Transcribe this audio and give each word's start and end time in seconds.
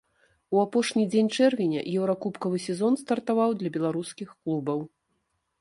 У 0.55 0.61
апошні 0.61 1.03
дзень 1.15 1.29
чэрвеня 1.35 1.83
еўракубкавы 1.99 2.57
сезон 2.67 2.93
стартаваў 3.03 3.49
для 3.61 3.69
беларускіх 3.77 4.29
клубаў. 4.41 4.79